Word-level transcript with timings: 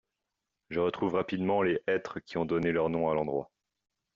Je 0.71 0.79
retrouve 0.79 1.13
rapidement 1.13 1.61
les 1.61 1.79
hêtres 1.87 2.19
qui 2.21 2.39
ont 2.39 2.45
donné 2.45 2.71
leur 2.71 2.89
nom 2.89 3.11
à 3.11 3.13
l’endroit. 3.13 3.51